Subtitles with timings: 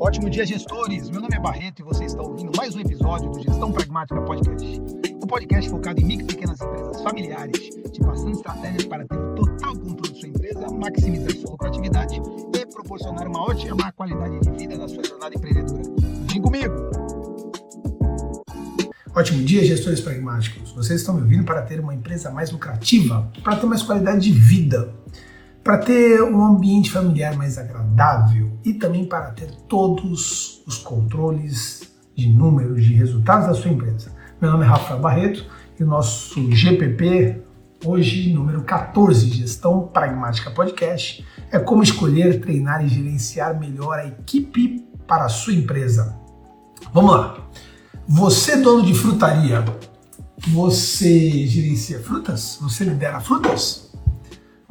[0.00, 1.08] Ótimo dia, gestores!
[1.08, 4.80] Meu nome é Barreto e você está ouvindo mais um episódio do Gestão Pragmática Podcast.
[5.20, 9.16] O um podcast focado em micro e pequenas empresas familiares, te passando estratégias para ter
[9.16, 12.20] o total controle de sua empresa, maximizar sua lucratividade
[12.54, 15.82] e proporcionar uma ótima qualidade de vida na sua jornada empreendedora.
[16.32, 16.74] Vem comigo!
[19.14, 20.72] Ótimo dia, gestores pragmáticos!
[20.72, 24.32] Vocês estão me ouvindo para ter uma empresa mais lucrativa, para ter mais qualidade de
[24.32, 24.92] vida
[25.64, 32.28] para ter um ambiente familiar mais agradável e também para ter todos os controles de
[32.28, 34.12] números, de resultados da sua empresa.
[34.42, 35.46] Meu nome é Rafael Barreto
[35.80, 37.40] e o nosso GPP,
[37.82, 44.86] hoje número 14, Gestão Pragmática Podcast, é como escolher, treinar e gerenciar melhor a equipe
[45.08, 46.14] para a sua empresa.
[46.92, 47.38] Vamos lá.
[48.06, 49.64] Você, dono de frutaria,
[50.48, 52.58] você gerencia frutas?
[52.60, 53.83] Você lidera frutas?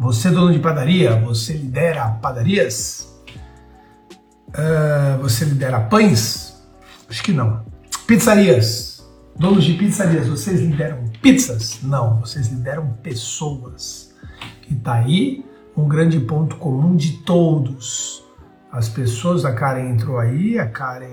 [0.03, 1.15] Você é dono de padaria?
[1.21, 3.07] Você lidera padarias?
[4.49, 6.61] Uh, você lidera pães?
[7.09, 7.63] Acho que não.
[8.05, 9.01] Pizzarias?
[9.39, 11.79] Donos de pizzarias, vocês lideram pizzas?
[11.81, 14.13] Não, vocês lideram pessoas.
[14.69, 18.25] E tá aí um grande ponto comum de todos.
[18.73, 21.07] As pessoas, a Karen entrou aí, a Karen,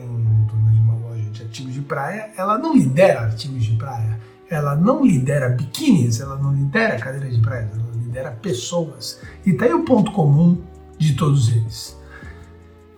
[0.48, 4.18] dona de uma loja de ativos de praia, ela não lidera ativos de praia,
[4.50, 7.70] ela não lidera biquínis, ela não lidera cadeiras de praia,
[8.10, 9.20] lidera pessoas.
[9.46, 10.58] E tá aí o ponto comum
[10.98, 11.96] de todos eles.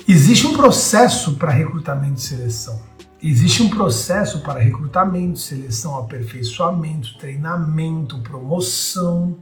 [0.09, 2.81] Existe um processo para recrutamento e seleção.
[3.23, 9.37] Existe um processo para recrutamento, seleção, aperfeiçoamento, treinamento, promoção.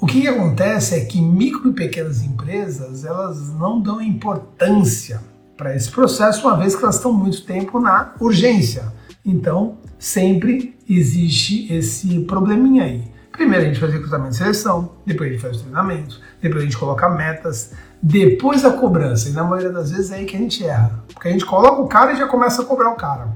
[0.00, 5.22] O que acontece é que micro e pequenas empresas elas não dão importância
[5.56, 8.92] para esse processo, uma vez que elas estão muito tempo na urgência.
[9.24, 13.11] Então, sempre existe esse probleminha aí.
[13.32, 16.76] Primeiro a gente faz recrutamento e seleção, depois a gente faz treinamento, depois a gente
[16.76, 19.30] coloca metas, depois a cobrança.
[19.30, 21.02] E na maioria das vezes é aí que a gente erra.
[21.12, 23.34] Porque a gente coloca o cara e já começa a cobrar o cara.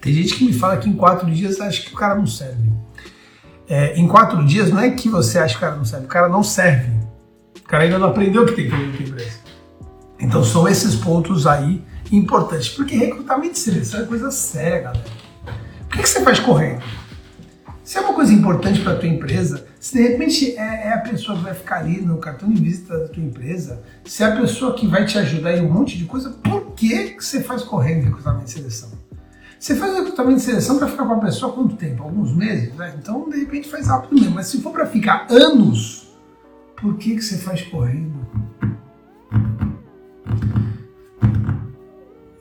[0.00, 2.72] Tem gente que me fala que em quatro dias acha que o cara não serve.
[3.68, 6.08] É, em quatro dias não é que você acha que o cara não serve, o
[6.08, 6.90] cara não serve.
[7.58, 9.38] O cara ainda não aprendeu o que tem que fazer na empresa.
[10.18, 12.70] Então são esses pontos aí importantes.
[12.70, 15.04] Porque recrutamento e seleção é coisa séria, galera.
[15.88, 16.82] Por que, que você faz correndo?
[17.88, 20.98] Se é uma coisa importante para a tua empresa, se de repente é, é, a
[20.98, 24.36] pessoa que vai ficar ali no cartão de visita da tua empresa, se é a
[24.36, 27.62] pessoa que vai te ajudar em um monte de coisa, por que, que você faz
[27.62, 28.90] correndo recrutamento de seleção?
[29.58, 32.02] Você faz recrutamento de seleção para ficar com a pessoa quanto tempo?
[32.02, 32.74] Alguns meses?
[32.74, 32.94] Né?
[32.98, 34.34] Então, de repente, faz rápido mesmo.
[34.34, 36.14] Mas se for para ficar anos,
[36.76, 38.20] por que, que você faz correndo?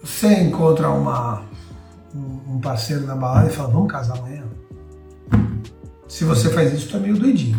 [0.04, 1.42] Você encontra uma,
[2.14, 4.44] um parceiro na balada e fala, vamos casar amanhã?
[6.08, 7.58] Se você faz isso, é meio doidinho.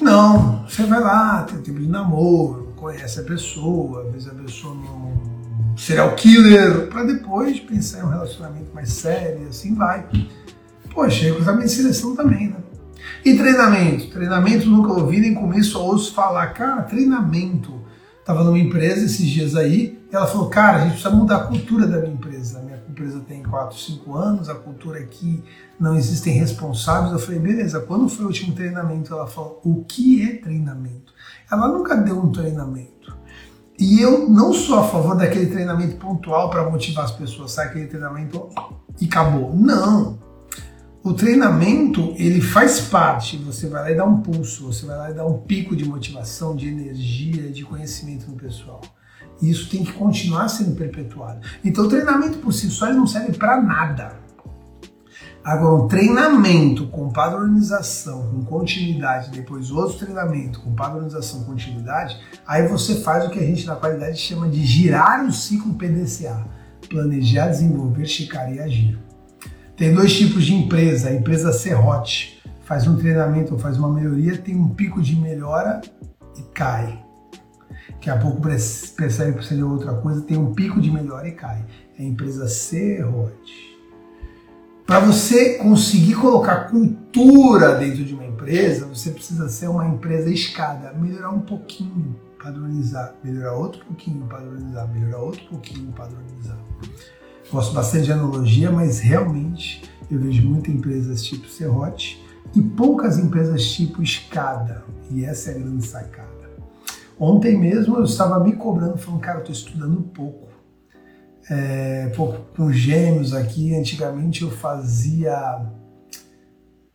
[0.00, 4.74] Não, você vai lá, tem tempo de namoro, conhece a pessoa, às vezes a pessoa
[4.74, 5.30] não
[5.76, 10.06] serial killer, para depois pensar em um relacionamento mais sério, assim vai.
[10.92, 12.56] Poxa, recrutamento de seleção também, né?
[13.24, 14.10] E treinamento?
[14.10, 17.80] Treinamento nunca ouvi, nem com isso ouço falar, cara, treinamento.
[18.24, 21.46] Tava numa empresa esses dias aí, e ela falou, cara, a gente precisa mudar a
[21.46, 22.58] cultura da minha empresa.
[22.58, 25.42] A minha empresa tem 4, 5 anos, a cultura aqui
[25.78, 27.12] não existem responsáveis.
[27.12, 29.14] Eu falei, beleza, quando foi o último treinamento?
[29.14, 31.12] Ela falou, o que é treinamento?
[31.50, 33.16] Ela nunca deu um treinamento.
[33.78, 37.86] E eu não sou a favor daquele treinamento pontual para motivar as pessoas, sai aquele
[37.86, 38.50] treinamento
[39.00, 39.56] e acabou.
[39.56, 40.18] Não.
[41.02, 45.10] O treinamento, ele faz parte, você vai lá e dá um pulso, você vai lá
[45.10, 48.82] e dá um pico de motivação, de energia, de conhecimento no pessoal.
[49.40, 51.40] E isso tem que continuar sendo perpetuado.
[51.64, 54.20] Então, treinamento por si só não serve para nada.
[55.42, 62.96] Agora, um treinamento com padronização, com continuidade, depois outro treinamento com padronização, continuidade, aí você
[62.96, 66.46] faz o que a gente na qualidade chama de girar o ciclo PDCA:
[66.90, 68.98] planejar, desenvolver, chicar e agir.
[69.74, 74.36] Tem dois tipos de empresa: a empresa serrote faz um treinamento ou faz uma melhoria,
[74.36, 75.80] tem um pico de melhora
[76.36, 77.02] e cai
[78.00, 81.64] que a pouco percebe que seria outra coisa, tem um pico de melhora e cai.
[81.98, 83.78] É a empresa serrote.
[84.86, 90.92] Para você conseguir colocar cultura dentro de uma empresa, você precisa ser uma empresa escada,
[90.94, 96.58] melhorar um pouquinho, padronizar, melhorar outro pouquinho, padronizar, melhorar outro pouquinho, padronizar.
[97.52, 102.24] Gosto bastante de analogia, mas realmente eu vejo muitas empresas tipo serrote
[102.56, 104.84] e poucas empresas tipo escada.
[105.10, 106.29] E essa é a grande sacada.
[107.20, 110.48] Ontem mesmo eu estava me cobrando, falando, cara, eu estou estudando pouco.
[111.50, 115.66] É, pouco com gêmeos aqui, antigamente eu fazia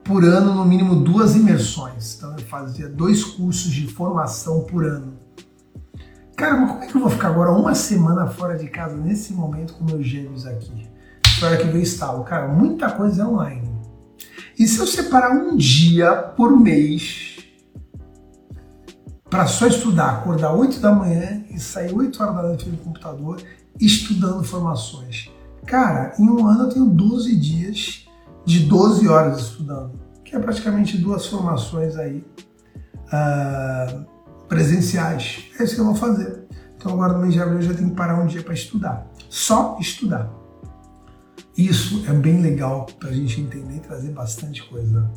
[0.04, 2.16] por ano no mínimo duas imersões.
[2.16, 5.14] Então eu fazia dois cursos de formação por ano.
[6.36, 9.32] Cara, mas como é que eu vou ficar agora uma semana fora de casa nesse
[9.32, 10.90] momento com meus gêmeos aqui?
[11.24, 12.24] Espero que eu instalo.
[12.24, 13.70] Cara, muita coisa é online.
[14.58, 17.35] E se eu separar um dia por mês
[19.36, 23.42] para só estudar, acordar 8 da manhã e sair 8 horas da noite no computador
[23.82, 25.30] estudando formações?
[25.66, 28.08] Cara, em um ano eu tenho 12 dias
[28.46, 32.26] de 12 horas estudando, que é praticamente duas formações aí
[33.08, 34.06] uh,
[34.48, 35.48] presenciais.
[35.60, 36.46] É isso que eu vou fazer.
[36.78, 39.06] Então agora no mês de abril eu já tenho que parar um dia para estudar.
[39.30, 40.32] Só estudar.
[41.58, 45.12] Isso é bem legal para a gente entender e trazer bastante coisa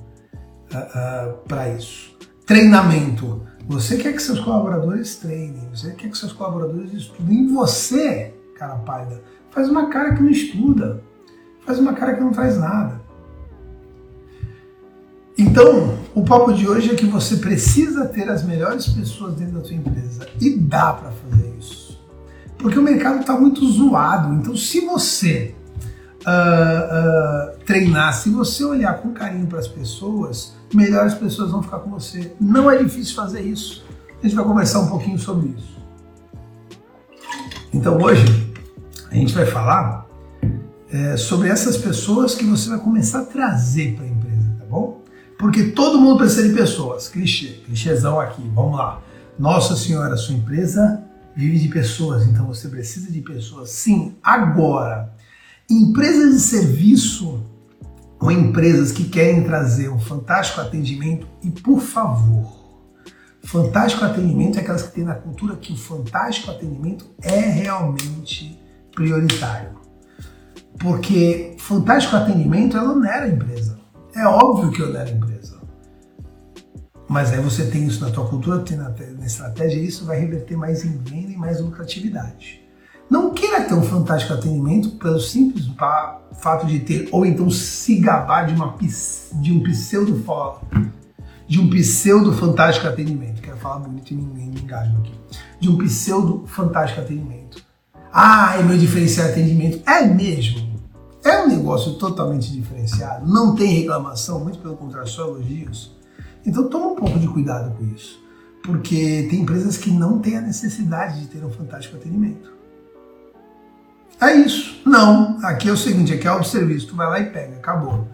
[0.75, 2.19] uh, uh, para isso.
[2.45, 3.47] Treinamento.
[3.69, 7.45] Você quer que seus colaboradores treinem, você quer que seus colaboradores estudem.
[7.45, 11.03] E você, cara pálida, faz uma cara que não estuda,
[11.67, 12.99] faz uma cara que não faz nada.
[15.37, 19.65] Então, o papo de hoje é que você precisa ter as melhores pessoas dentro da
[19.65, 22.03] sua empresa e dá para fazer isso.
[22.57, 24.35] Porque o mercado está muito zoado.
[24.35, 25.55] Então, se você
[26.29, 31.79] uh, uh, treinar, se você olhar com carinho para as pessoas, melhores pessoas vão ficar
[31.79, 32.33] com você.
[32.41, 33.85] Não é difícil fazer isso.
[34.23, 35.79] A gente vai conversar um pouquinho sobre isso.
[37.73, 38.25] Então, hoje
[39.11, 40.07] a gente vai falar
[40.91, 45.03] é, sobre essas pessoas que você vai começar a trazer para a empresa, tá bom?
[45.39, 47.09] Porque todo mundo precisa de pessoas.
[47.09, 49.01] Clichê, clichêzão aqui, vamos lá.
[49.39, 51.05] Nossa Senhora, sua empresa
[51.37, 53.71] vive de pessoas, então você precisa de pessoas.
[53.71, 55.15] Sim, agora.
[55.71, 57.45] Empresas de serviço
[58.19, 62.81] ou empresas que querem trazer um fantástico atendimento e, por favor,
[63.45, 68.59] fantástico atendimento é aquelas que têm na cultura que o fantástico atendimento é realmente
[68.95, 69.79] prioritário.
[70.79, 73.79] Porque fantástico atendimento ela onera a empresa.
[74.15, 75.59] É óbvio que onera a empresa.
[77.07, 80.19] Mas aí você tem isso na tua cultura, tem na, na estratégia, e isso vai
[80.19, 82.67] reverter mais em venda e mais lucratividade.
[83.11, 85.67] Não queira ter um fantástico atendimento pelo simples
[86.39, 88.75] fato de ter, ou então se gabar de, uma,
[89.33, 90.23] de um pseudo
[91.47, 93.41] de um pseudo fantástico atendimento.
[93.41, 95.13] Quero falar bonito e ninguém me engaja aqui.
[95.59, 97.65] De um pseudo fantástico atendimento.
[98.13, 99.83] Ah, é meu diferencial atendimento.
[99.89, 100.69] É mesmo.
[101.25, 103.27] É um negócio totalmente diferenciado.
[103.27, 105.97] Não tem reclamação, muito pelo contrário, só elogios.
[106.45, 108.23] Então toma um pouco de cuidado com isso.
[108.63, 112.58] Porque tem empresas que não têm a necessidade de ter um fantástico atendimento.
[114.21, 114.81] É isso.
[114.85, 115.39] Não.
[115.43, 116.89] Aqui é o seguinte, aqui é o serviço.
[116.89, 118.09] Tu vai lá e pega, acabou.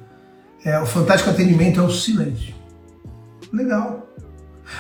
[0.64, 2.54] É, o fantástico atendimento é o silêncio.
[3.52, 4.08] Legal.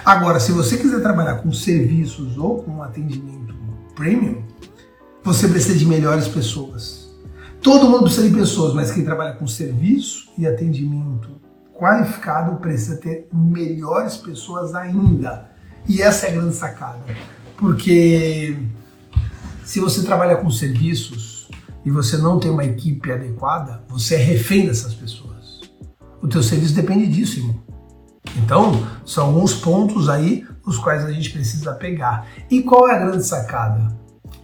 [0.04, 3.54] Agora, se você quiser trabalhar com serviços ou com atendimento
[3.94, 4.42] premium,
[5.22, 7.04] você precisa de melhores pessoas.
[7.60, 11.40] Todo mundo precisa de pessoas, mas quem trabalha com serviço e atendimento
[11.72, 15.50] qualificado precisa ter melhores pessoas ainda.
[15.88, 17.00] E essa é a grande sacada.
[17.56, 18.56] Porque
[19.64, 21.48] se você trabalha com serviços
[21.84, 25.62] e você não tem uma equipe adequada, você é refém dessas pessoas.
[26.22, 27.62] O teu serviço depende disso, irmão.
[28.36, 32.26] Então, são alguns pontos aí os quais a gente precisa pegar.
[32.50, 33.96] E qual é a grande sacada?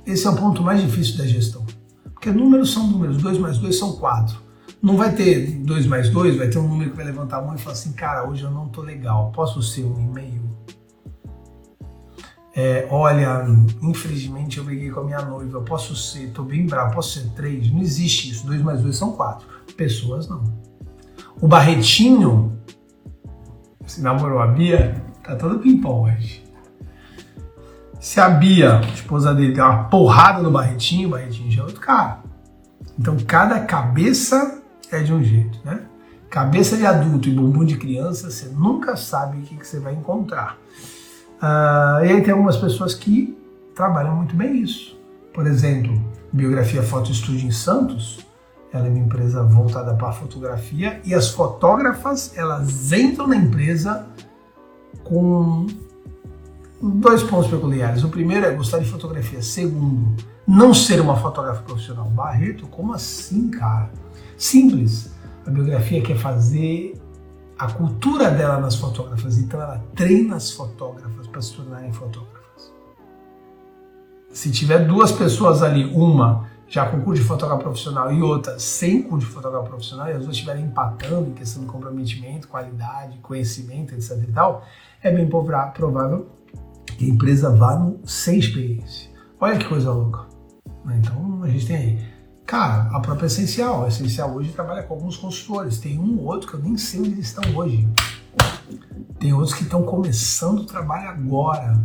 [0.07, 1.65] Esse é o ponto mais difícil da gestão.
[2.13, 4.37] Porque números são números, 2 mais 2 são 4.
[4.83, 7.55] Não vai ter 2 mais 2, vai ter um número que vai levantar a mão
[7.55, 10.50] e falar assim, cara, hoje eu não tô legal, posso ser um e-mail?
[12.55, 13.47] É, olha,
[13.81, 17.29] infelizmente eu briguei com a minha noiva, eu posso ser, tô bem bravo, posso ser
[17.31, 20.43] três, não existe isso, dois mais dois são quatro, pessoas não.
[21.41, 22.59] O Barretinho,
[23.87, 26.45] se namorou a Bia, tá todo pimpão hoje.
[28.01, 31.81] Se a Bia, esposa dele, deu uma porrada no Barretinho, o Barretinho já é outro
[31.81, 32.21] cara.
[32.99, 35.83] Então cada cabeça é de um jeito, né?
[36.29, 39.95] Cabeça de adulto e bumbum de criança, você nunca sabe o que, que você vai
[39.95, 40.57] encontrar.
[41.41, 43.37] Uh, e aí tem algumas pessoas que
[43.75, 44.99] trabalham muito bem isso.
[45.33, 45.99] Por exemplo,
[46.33, 48.27] Biografia Foto Estúdio em Santos,
[48.73, 54.07] ela é uma empresa voltada para a fotografia e as fotógrafas elas entram na empresa
[55.03, 55.67] com
[56.81, 58.05] dois pontos peculiares.
[58.05, 59.43] O primeiro é gostar de fotografia.
[59.43, 60.15] Segundo,
[60.47, 62.07] não ser uma fotógrafa profissional.
[62.11, 63.91] Barreto, como assim, cara?
[64.37, 65.11] Simples.
[65.47, 67.01] A biografia quer fazer
[67.59, 72.73] a cultura dela nas fotógrafas, então ela treina as fotógrafas para se tornarem fotógrafas.
[74.33, 79.03] Se tiver duas pessoas ali, uma já com curso de fotógrafo profissional e outra sem
[79.03, 83.95] curso de fotógrafo profissional, e as duas estiverem empatando em questão de comprometimento, qualidade, conhecimento,
[83.95, 84.65] etc e tal,
[85.03, 86.29] é bem provável
[86.87, 89.11] que a empresa vá no sem experiência.
[89.41, 90.27] Olha que coisa louca.
[90.87, 92.21] Então a gente tem aí
[92.51, 93.85] Cara, a própria Essencial.
[93.85, 95.79] A Essencial hoje trabalha com alguns consultores.
[95.79, 97.87] Tem um ou outro que eu nem sei onde eles estão hoje.
[99.21, 101.79] Tem outros que estão começando o trabalho agora.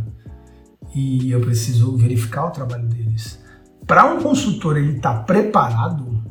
[0.94, 3.38] e eu preciso verificar o trabalho deles.
[3.86, 6.24] Para um consultor ele estar tá preparado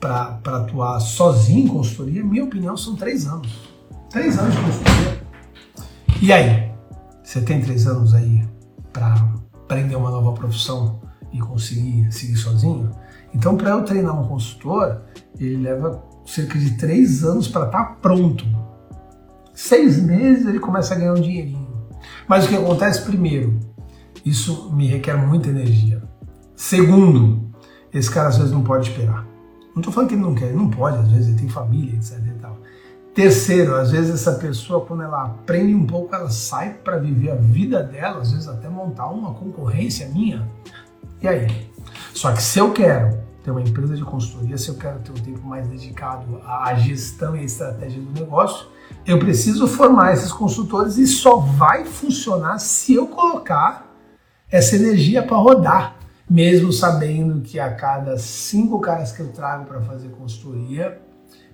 [0.00, 3.70] para atuar sozinho em consultoria, minha opinião, são três anos.
[4.08, 5.22] Três anos de consultoria.
[6.22, 6.72] E aí?
[7.22, 8.42] Você tem três anos aí
[8.92, 9.14] para
[9.52, 12.90] aprender uma nova profissão e conseguir seguir sozinho?
[13.34, 15.02] Então, para eu treinar um consultor,
[15.38, 18.61] ele leva cerca de três anos para estar tá pronto.
[19.52, 21.68] Seis meses ele começa a ganhar um dinheirinho.
[22.26, 23.58] Mas o que acontece primeiro?
[24.24, 26.02] Isso me requer muita energia.
[26.54, 27.50] Segundo,
[27.92, 29.26] esse cara às vezes não pode esperar.
[29.74, 31.94] Não estou falando que ele não quer, ele não pode, às vezes ele tem família,
[31.94, 32.18] etc.
[32.18, 32.58] E tal.
[33.14, 37.34] Terceiro, às vezes essa pessoa, quando ela aprende um pouco, ela sai para viver a
[37.34, 40.48] vida dela, às vezes até montar uma concorrência minha.
[41.20, 41.70] E aí?
[42.14, 45.22] Só que se eu quero ter uma empresa de consultoria, se eu quero ter um
[45.22, 48.66] tempo mais dedicado à gestão e à estratégia do negócio,
[49.04, 53.90] eu preciso formar esses consultores e só vai funcionar se eu colocar
[54.50, 55.96] essa energia para rodar,
[56.28, 61.00] mesmo sabendo que a cada cinco caras que eu trago para fazer consultoria,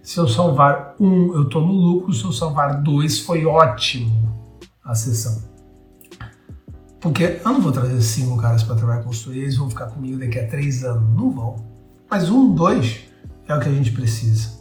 [0.02, 4.28] se eu salvar um, eu estou no lucro, se eu salvar dois, foi ótimo
[4.84, 5.42] a sessão.
[7.00, 10.38] Porque eu não vou trazer cinco caras para trabalhar consultoria, eles vão ficar comigo daqui
[10.38, 11.14] a três anos.
[11.14, 11.56] Não vão.
[12.10, 13.04] Mas um, dois
[13.46, 14.57] é o que a gente precisa.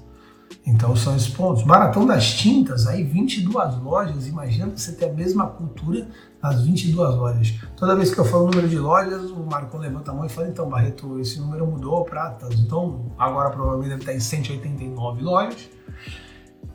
[0.68, 1.64] Então são esses pontos.
[1.64, 4.28] Maratão das Tintas, aí 22 lojas.
[4.28, 6.06] Imagina você ter a mesma cultura
[6.44, 7.54] nas 22 lojas.
[7.78, 10.30] Toda vez que eu falo o número de lojas, o Marcon levanta a mão e
[10.30, 12.60] fala: então, Barreto, esse número mudou para tantos.
[12.60, 15.70] Então, agora provavelmente deve estar em 189 lojas.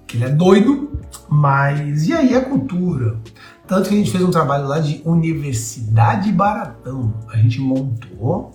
[0.07, 3.19] Que ele é doido, mas e aí a cultura?
[3.67, 7.13] Tanto que a gente fez um trabalho lá de Universidade Baratão.
[7.29, 8.53] A gente montou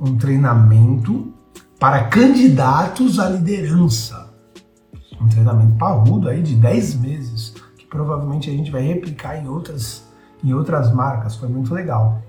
[0.00, 1.32] um treinamento
[1.78, 4.21] para candidatos à liderança.
[5.22, 10.04] Um treinamento parrudo aí de 10 meses, que provavelmente a gente vai replicar em outras,
[10.42, 11.36] em outras marcas.
[11.36, 12.20] Foi muito legal.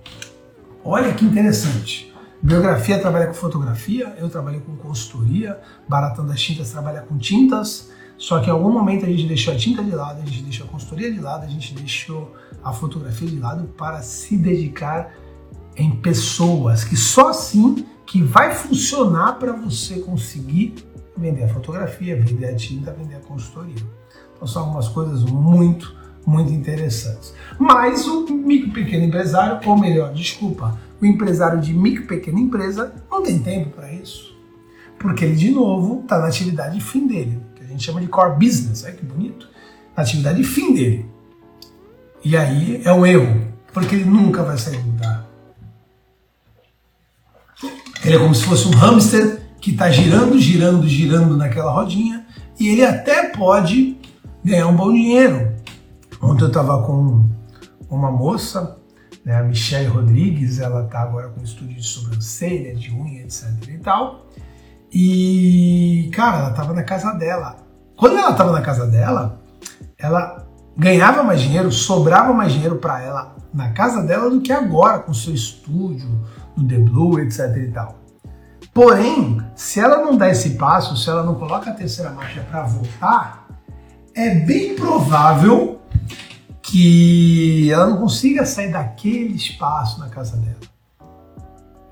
[0.86, 2.14] Olha que interessante.
[2.42, 8.42] Biografia trabalha com fotografia, eu trabalho com consultoria, Baratão das Tintas trabalha com tintas, só
[8.42, 10.70] que em algum momento a gente deixou a tinta de lado, a gente deixou a
[10.70, 15.14] consultoria de lado, a gente deixou a fotografia de lado para se dedicar
[15.76, 20.76] em pessoas, que só assim que vai funcionar para você conseguir
[21.15, 23.75] vender a fotografia, vender a tinta, vender a consultoria.
[24.36, 27.34] Então são algumas coisas muito, muito interessantes.
[27.60, 33.22] Mas o micro pequeno empresário, ou melhor, desculpa, o empresário de micro pequena empresa não
[33.22, 34.34] tem tempo para isso.
[34.98, 38.38] Porque ele, de novo, está na atividade fim dele, que a gente chama de core
[38.38, 39.50] business, olha que bonito,
[39.96, 41.05] na atividade fim dele.
[42.24, 45.27] E aí é um erro, porque ele nunca vai sair do lugar.
[48.05, 52.25] Ele é como se fosse um hamster que está girando, girando, girando naquela rodinha
[52.60, 53.98] e ele até pode
[54.43, 55.53] ganhar um bom dinheiro.
[56.22, 57.29] Ontem eu estava com
[57.89, 58.77] uma moça,
[59.24, 63.77] né, a Michelle Rodrigues, ela está agora com estúdio de sobrancelha, de unha, etc e
[63.77, 64.27] tal.
[64.91, 67.55] E, cara, ela estava na casa dela.
[67.96, 69.41] Quando ela estava na casa dela,
[69.98, 70.46] ela
[70.77, 75.13] ganhava mais dinheiro, sobrava mais dinheiro para ela na casa dela do que agora com
[75.13, 76.10] seu estúdio,
[76.58, 78.02] no The Blue, etc e tal.
[78.74, 82.63] Porém, se ela não dá esse passo, se ela não coloca a terceira marcha para
[82.63, 83.48] voltar,
[84.15, 85.80] é bem provável
[86.62, 90.58] que ela não consiga sair daquele espaço na casa dela.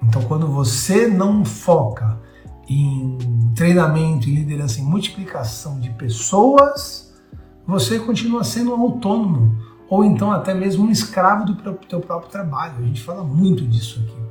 [0.02, 2.18] Então, quando você não foca
[2.68, 3.18] em
[3.56, 7.14] treinamento, em liderança, em multiplicação de pessoas,
[7.68, 9.56] você continua sendo um autônomo
[9.88, 12.76] ou então até mesmo um escravo do teu próprio trabalho.
[12.80, 14.31] A gente fala muito disso aqui.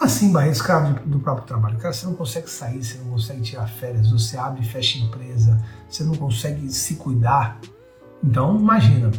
[0.00, 1.78] Assim, Barreto, escravo do próprio trabalho?
[1.78, 5.58] Cara, você não consegue sair, você não consegue tirar férias, você abre e fecha empresa,
[5.88, 7.58] você não consegue se cuidar.
[8.22, 9.10] Então, imagina.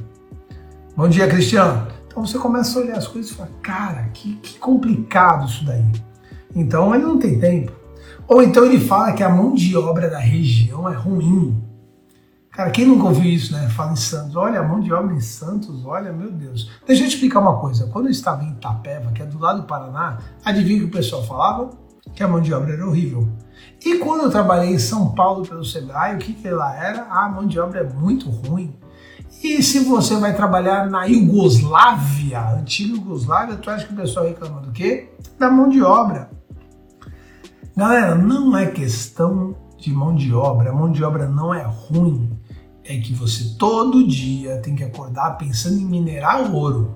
[0.95, 1.87] Bom dia, Cristiano.
[2.15, 5.83] Então você começa a olhar as coisas e fala, cara, que, que complicado isso daí.
[6.55, 7.73] Então ele não tem tempo.
[8.25, 11.61] Ou então ele fala que a mão de obra da região é ruim.
[12.55, 13.67] Cara, quem nunca ouviu isso, né?
[13.67, 14.33] Fala em Santos.
[14.33, 16.71] Olha, a mão de obra em Santos, olha, meu Deus.
[16.87, 17.85] Deixa eu te explicar uma coisa.
[17.87, 20.91] Quando eu estava em Itapeva, que é do lado do Paraná, adivinha o que o
[20.91, 21.71] pessoal falava?
[22.13, 23.27] Que a mão de obra era horrível.
[23.83, 27.05] E quando eu trabalhei em São Paulo pelo Sebrae, o que, que lá era?
[27.09, 28.73] Ah, a mão de obra é muito ruim.
[29.43, 34.61] E se você vai trabalhar na Iugoslávia, antiga Iugoslávia, tu acha que o pessoal reclama
[34.61, 35.09] do quê?
[35.37, 36.29] Da mão de obra.
[37.75, 40.69] Galera, não é questão de mão de obra.
[40.69, 42.44] A mão de obra não é ruim
[42.87, 46.95] é que você todo dia tem que acordar pensando em minerar ouro.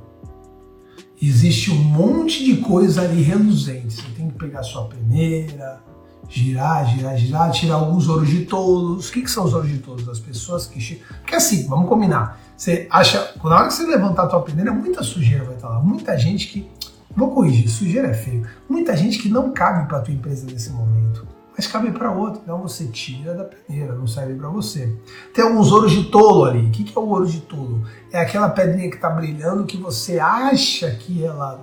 [1.21, 3.93] Existe um monte de coisa ali reluzente.
[3.93, 5.81] Você tem que pegar sua peneira,
[6.29, 9.09] girar, girar, girar, tirar alguns ouros de tolos.
[9.09, 10.07] O que, que são os ouros de tolos?
[10.07, 11.01] As pessoas que.
[11.21, 12.39] Porque assim, vamos combinar.
[12.55, 13.33] Você acha.
[13.43, 15.81] Na hora que você levantar a tua peneira, muita sujeira vai estar lá.
[15.81, 16.69] Muita gente que.
[17.17, 18.47] Vou corrigir, sujeira é feio.
[18.69, 21.27] Muita gente que não cabe para tua empresa nesse momento.
[21.59, 22.39] Mas cabe para outro.
[22.41, 24.95] Então você tira da peneira, não serve para você.
[25.33, 26.67] Tem alguns ouros de tolo ali.
[26.67, 27.83] O que, é o ouro de tolo?
[28.13, 31.59] É aquela pedrinha que está brilhando que você acha que ela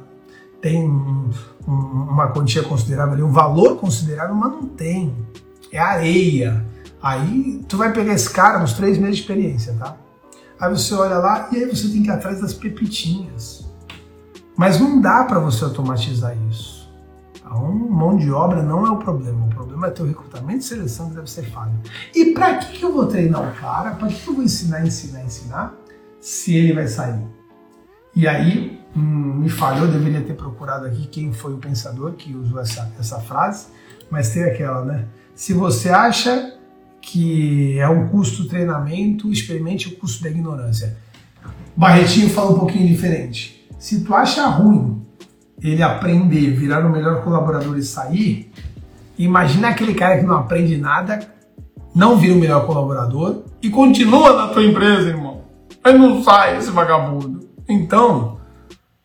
[0.61, 1.31] tem um,
[1.67, 5.17] um, uma quantia considerável, um valor considerável, mas não tem.
[5.73, 6.63] É areia.
[7.03, 9.97] Aí tu vai pegar esse cara nos três meses de experiência, tá?
[10.61, 13.67] Aí você olha lá e aí você tem que ir atrás das pepitinhas.
[14.55, 16.76] Mas não dá para você automatizar isso.
[17.47, 19.47] Então, mão de obra não é o problema.
[19.47, 21.73] O problema é ter o recrutamento e seleção que deve ser falho.
[22.13, 23.93] E para que, que eu vou treinar o cara?
[23.93, 25.75] Para que, que eu vou ensinar, ensinar, ensinar?
[26.21, 27.21] Se ele vai sair.
[28.15, 32.59] E aí, hum, me falhou, deveria ter procurado aqui quem foi o pensador que usou
[32.59, 33.67] essa, essa frase,
[34.11, 35.07] mas tem aquela, né?
[35.35, 36.59] Se você acha
[37.01, 40.97] que é um custo treinamento, experimente o custo da ignorância.
[41.77, 43.69] Barretinho fala um pouquinho diferente.
[43.79, 45.06] Se tu acha ruim
[45.63, 48.51] ele aprender, virar o melhor colaborador e sair,
[49.19, 51.21] imagina aquele cara que não aprende nada,
[51.95, 55.43] não vira o melhor colaborador e continua na tua empresa, irmão.
[55.83, 57.49] Aí não sai esse vagabundo.
[57.69, 58.39] Então,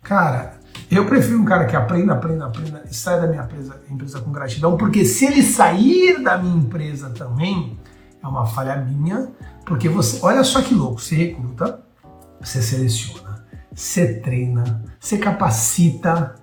[0.01, 4.19] cara, eu prefiro um cara que aprenda, aprenda, aprenda e saia da minha empresa, empresa
[4.19, 7.79] com gratidão, porque se ele sair da minha empresa também,
[8.21, 9.29] é uma falha minha,
[9.65, 11.79] porque você, olha só que louco, você recruta,
[12.41, 16.35] você seleciona, você treina, você capacita,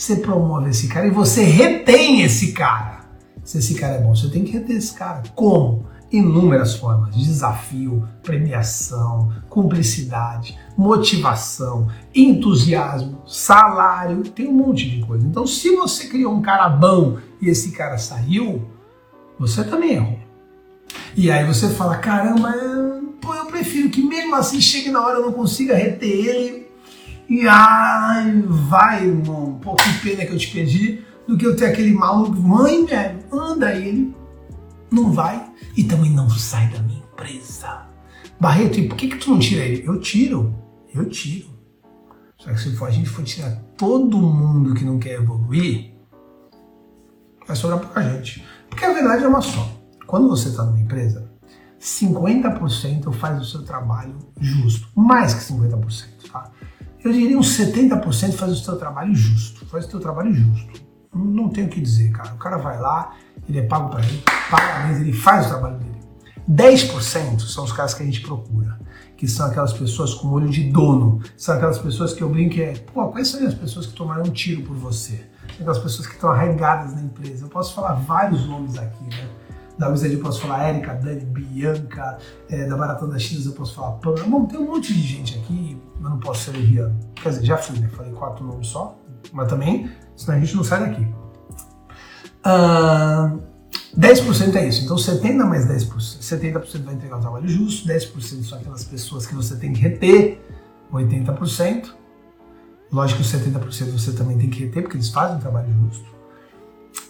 [0.00, 3.00] você promove esse cara e você retém esse cara.
[3.44, 5.22] Se esse cara é bom, você tem que reter esse cara.
[5.34, 5.84] Como?
[6.10, 15.26] Inúmeras formas: desafio, premiação, cumplicidade, motivação, entusiasmo, salário, tem um monte de coisa.
[15.26, 18.66] Então, se você criou um cara bom e esse cara saiu,
[19.38, 20.18] você também errou.
[21.14, 22.52] E aí você fala, caramba,
[23.20, 26.69] pô, eu prefiro que mesmo assim chegue na hora eu não consiga reter ele
[27.30, 31.66] e ai, vai, irmão, pô, que pena que eu te perdi, do que eu ter
[31.66, 34.12] aquele maluco, mãe, velho, anda ele,
[34.90, 37.86] não vai e também não sai da minha empresa.
[38.40, 39.86] Barreto, e por que, que tu não tira ele?
[39.86, 40.52] Eu tiro,
[40.92, 41.48] eu tiro.
[42.36, 45.92] Só que se for, a gente for tirar todo mundo que não quer evoluir,
[47.46, 48.44] vai sobrar pouca gente.
[48.68, 49.70] Porque a verdade é uma só.
[50.04, 51.30] Quando você está numa empresa,
[51.80, 54.88] 50% faz o seu trabalho justo.
[54.96, 56.50] Mais que 50%, tá?
[57.02, 59.64] Eu diria uns 70% faz o seu trabalho justo.
[59.66, 60.82] Faz o seu trabalho justo.
[61.14, 62.34] Não, tenho o que dizer, cara.
[62.34, 63.14] O cara vai lá,
[63.48, 66.00] ele é pago para ele, paga a ele faz o trabalho dele.
[66.48, 68.78] 10% são os caras que a gente procura,
[69.16, 72.74] que são aquelas pessoas com olho de dono, são aquelas pessoas que eu brinco é,
[72.92, 75.24] pô, quais são as pessoas que tomaram um tiro por você?
[75.58, 77.44] Aquelas pessoas que estão arregadas na empresa.
[77.44, 79.28] Eu posso falar vários nomes aqui, né?
[79.78, 82.18] Da Wizard eu posso falar Érica, Dani, Bianca,
[82.50, 84.14] é, da Maratona Chinas eu posso falar Pan.
[84.26, 85.69] Bom, tem um monte de gente aqui,
[86.00, 86.98] mas não posso ser leviano.
[87.14, 87.88] Quer dizer, já fui, né?
[87.88, 88.98] Falei quatro nomes só,
[89.32, 91.06] mas também, senão a gente não sai daqui.
[92.40, 93.40] Uh,
[93.96, 98.58] 10% é isso, então 70 mais 10%, 70% vai entregar o trabalho justo, 10% são
[98.58, 100.40] aquelas pessoas que você tem que reter,
[100.92, 101.90] 80%.
[102.90, 106.06] Lógico que os 70% você também tem que reter, porque eles fazem um trabalho justo.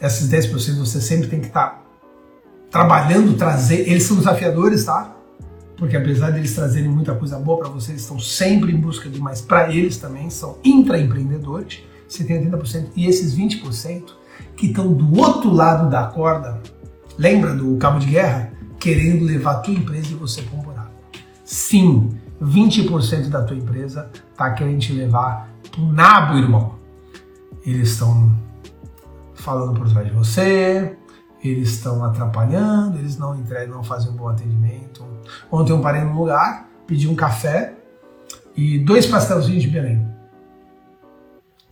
[0.00, 1.83] Esses 10% você sempre tem que estar tá
[2.70, 3.88] trabalhando, trazer.
[3.88, 5.16] Eles são desafiadores, tá?
[5.81, 9.19] Porque apesar deles trazerem muita coisa boa para você, eles estão sempre em busca de
[9.19, 11.81] mais para eles também, são intraempreendedores.
[12.07, 14.11] Você tem 80% e esses 20%
[14.55, 16.61] que estão do outro lado da corda,
[17.16, 18.53] lembra do cabo de guerra?
[18.79, 20.90] Querendo levar a tua empresa e você para um buraco.
[21.47, 22.11] Sim,
[22.43, 26.75] 20% da tua empresa está querendo te levar um nabo, irmão.
[27.64, 28.31] Eles estão
[29.35, 30.95] falando por trás de você,
[31.42, 35.05] eles estão atrapalhando, eles não entregam, não fazem um bom atendimento.
[35.50, 37.74] Ontem eu parei num lugar, pedi um café
[38.57, 40.07] e dois pastelzinhos de Belém.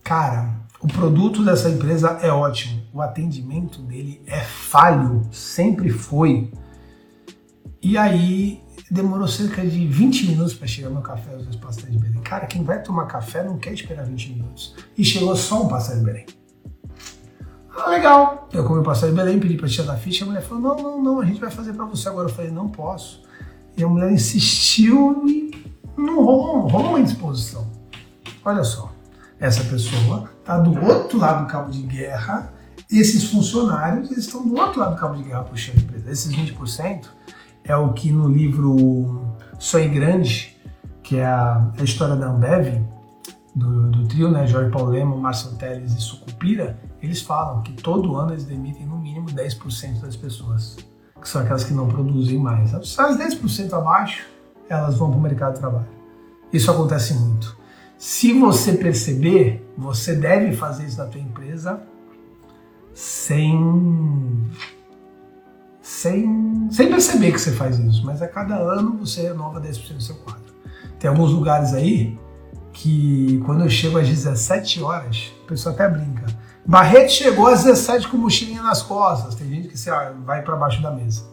[0.02, 6.50] Cara, o produto dessa empresa é ótimo, o atendimento dele é falho, sempre foi.
[7.82, 11.98] E aí demorou cerca de 20 minutos para chegar meu café os dois pastéis de
[11.98, 12.22] Belém.
[12.22, 14.74] Cara, quem vai tomar café não quer esperar 20 minutos.
[14.96, 16.26] E chegou só um pastel de Belém.
[17.78, 18.48] Ah, legal.
[18.52, 20.82] Eu comi o pastel de Belém, pedi para tirar da ficha, a mulher falou, não,
[20.82, 22.28] não, não, a gente vai fazer para você agora.
[22.28, 23.22] Eu falei, não posso.
[23.76, 25.64] E a mulher insistiu e
[25.96, 27.70] não rolou, rolou uma indisposição.
[28.44, 28.92] Olha só,
[29.38, 32.52] essa pessoa está do outro lado do cabo de guerra,
[32.90, 36.10] esses funcionários eles estão do outro lado do cabo de guerra puxando a empresa.
[36.10, 37.04] Esses 20%
[37.62, 40.56] é o que no livro Sonho Grande,
[41.02, 42.82] que é a, a história da Ambev,
[43.58, 48.32] do, do trio, né, Jorge Paulemo, Marcel Teles e Sucupira, eles falam que todo ano
[48.32, 50.76] eles demitem no mínimo 10% das pessoas,
[51.20, 52.70] que são aquelas que não produzem mais.
[52.70, 54.26] Se as 10% abaixo,
[54.68, 55.88] elas vão para o mercado de trabalho.
[56.52, 57.58] Isso acontece muito.
[57.98, 61.82] Se você perceber, você deve fazer isso na tua empresa
[62.94, 64.46] sem
[65.82, 70.02] sem, sem perceber que você faz isso, mas a cada ano você renova 10% do
[70.02, 70.52] seu quadro.
[70.98, 72.18] Tem alguns lugares aí
[72.78, 76.24] que quando eu chego às 17 horas, o pessoal até brinca.
[76.64, 79.34] Barreto chegou às 17 com mochilinha nas costas.
[79.34, 79.92] Tem gente que sei
[80.24, 81.24] vai para baixo da mesa.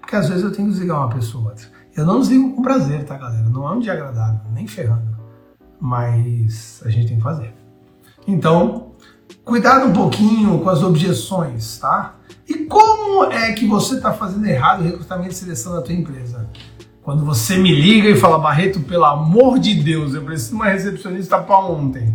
[0.00, 1.66] Porque às vezes eu tenho que desligar uma pessoa ou outra.
[1.94, 3.42] Eu não desligo com prazer, tá, galera?
[3.50, 5.18] Não é um dia agradável, nem ferrando.
[5.78, 7.54] Mas a gente tem que fazer.
[8.26, 8.92] Então,
[9.44, 12.14] cuidado um pouquinho com as objeções, tá?
[12.48, 16.39] E como é que você está fazendo errado o recrutamento e seleção da tua empresa?
[17.10, 20.66] Quando você me liga e fala, Barreto, pelo amor de Deus, eu preciso de uma
[20.66, 22.14] recepcionista para ontem.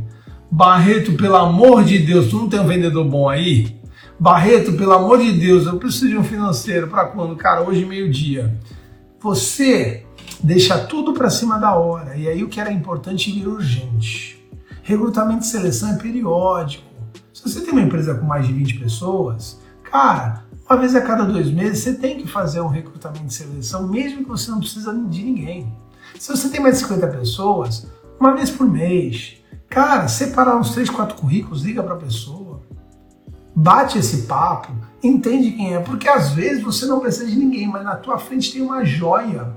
[0.50, 3.78] Barreto, pelo amor de Deus, tu não tem um vendedor bom aí?
[4.18, 7.36] Barreto, pelo amor de Deus, eu preciso de um financeiro para quando?
[7.36, 8.58] Cara, hoje meio-dia.
[9.20, 10.06] Você
[10.42, 14.42] deixa tudo para cima da hora e aí o que era importante vira urgente.
[14.82, 16.86] Recrutamento e seleção é periódico.
[17.34, 21.24] Se você tem uma empresa com mais de 20 pessoas, cara, uma vez a cada
[21.24, 24.94] dois meses você tem que fazer um recrutamento de seleção, mesmo que você não precisa
[24.94, 25.72] de ninguém.
[26.20, 27.88] Se você tem mais de 50 pessoas,
[28.20, 29.38] uma vez por mês,
[29.70, 32.62] cara, separar uns 3, 4 currículos, liga para a pessoa,
[33.56, 34.74] bate esse papo,
[35.04, 38.52] entende quem é, porque às vezes você não precisa de ninguém, mas na tua frente
[38.52, 39.54] tem uma joia.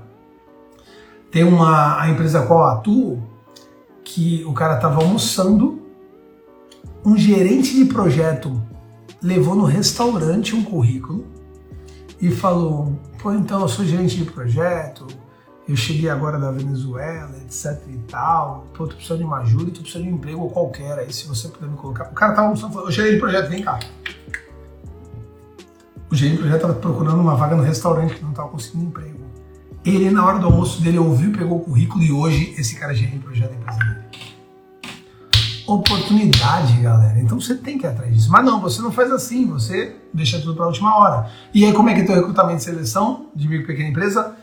[1.31, 3.23] Tem uma a empresa qual eu atuo,
[4.03, 5.81] que o cara estava almoçando,
[7.05, 8.61] um gerente de projeto
[9.21, 11.25] levou no restaurante um currículo
[12.21, 15.07] e falou: pô, então eu sou gerente de projeto,
[15.67, 19.81] eu cheguei agora da Venezuela, etc e tal, pô, tô precisando de uma ajuda, tô
[19.81, 22.05] precisando de um emprego qualquer aí, se você puder me colocar.
[22.05, 23.79] O cara tava falando, eu cheguei de projeto, vem cá.
[26.11, 29.19] O gerente de projeto tava procurando uma vaga no restaurante que não tava conseguindo emprego.
[29.85, 32.95] Ele, na hora do almoço dele, ouviu, pegou o currículo e hoje esse cara é
[32.95, 34.08] gerente de projeto empresa dele
[35.75, 37.19] oportunidade, galera.
[37.19, 38.31] Então você tem que ir atrás disso.
[38.31, 41.29] Mas não, você não faz assim, você deixa tudo para a última hora.
[41.53, 44.35] E aí, como é que é teu recrutamento de seleção de micro e pequena empresa?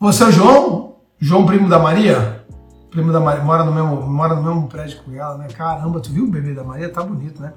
[0.00, 0.96] Você é o João?
[1.18, 2.44] João, primo da Maria?
[2.90, 5.48] Primo da Maria, mora no mesmo, mora no mesmo prédio com ela, né?
[5.48, 6.88] Caramba, tu viu o bebê da Maria?
[6.88, 7.52] Tá bonito, né?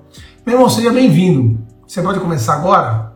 [0.46, 1.60] Meu irmão, seja bem-vindo.
[1.86, 3.14] Você pode começar agora?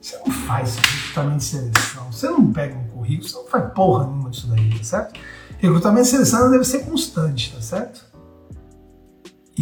[0.00, 4.06] Você não faz recrutamento de seleção, você não pega um currículo, você não faz porra
[4.06, 5.20] nenhuma disso daí, tá certo?
[5.58, 8.09] Recrutamento de seleção deve ser constante, tá certo?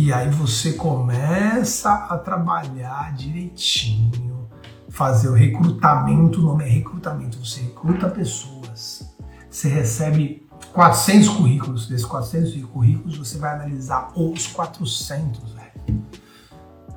[0.00, 4.48] E aí você começa a trabalhar direitinho,
[4.88, 9.12] fazer o recrutamento, o nome é recrutamento, você recruta pessoas.
[9.50, 16.04] Você recebe 400 currículos, desses 400 currículos você vai analisar os 400, velho.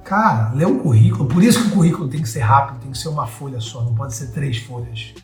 [0.03, 2.99] Cara, lê um currículo, por isso que o currículo tem que ser rápido, tem que
[2.99, 5.15] ser uma folha só, não pode ser três folhas.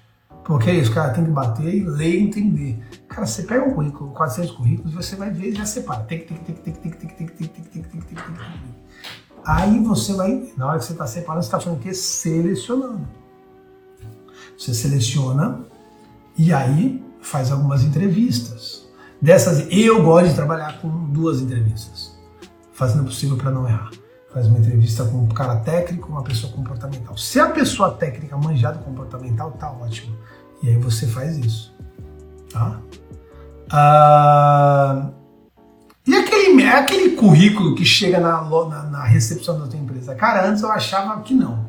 [0.48, 2.80] Porque é isso, cara tem que bater e ler e entender.
[3.10, 6.04] Cara, você pega um currículo, 400 currículos, você vai ver e já separa.
[6.06, 7.82] Tem que, tem que, tem que, tem que, tem que, tem que, tem que, tem
[7.82, 8.78] que, tem que, tem que,
[9.46, 11.94] Aí você vai, na hora que você está separando, você está fazendo o quê?
[11.94, 13.06] Selecionando.
[14.58, 15.66] Você seleciona
[16.38, 18.88] e aí faz algumas entrevistas.
[19.22, 22.18] Dessas, eu gosto de trabalhar com duas entrevistas,
[22.72, 23.92] fazendo o possível para não errar.
[24.34, 27.18] Faz uma entrevista com um cara técnico, uma pessoa comportamental.
[27.18, 30.16] Se a pessoa técnica manjar do comportamental, tá ótimo.
[30.62, 31.76] E aí você faz isso.
[32.52, 32.80] Tá?
[33.70, 35.10] Ah,
[36.06, 40.16] e aquele, aquele currículo que chega na, na, na, recepção da tua empresa?
[40.16, 41.68] Cara, antes eu achava que não.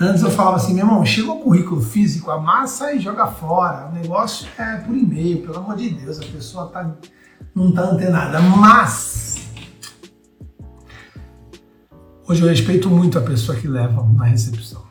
[0.00, 3.88] Antes eu falava assim, meu irmão, chega o currículo físico, amassa e joga fora.
[3.88, 6.90] O negócio é por e-mail, pelo amor de Deus, a pessoa tá,
[7.54, 8.40] não tá antenada.
[8.40, 9.47] Mas
[12.28, 14.82] hoje eu respeito muito a pessoa que leva na recepção.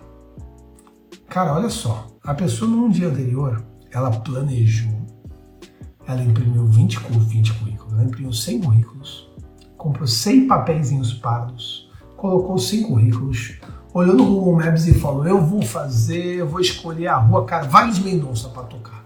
[1.29, 5.05] Cara, olha só, a pessoa num dia anterior, ela planejou,
[6.07, 9.29] ela imprimiu 20, 20 currículos, ela imprimiu 100 currículos,
[9.77, 13.59] comprou 100 papeizinhos pardos, colocou 100 currículos,
[13.93, 17.93] olhou no Google Maps e falou: Eu vou fazer, eu vou escolher a rua Carvalho
[17.93, 18.96] de Mendonça para tocar.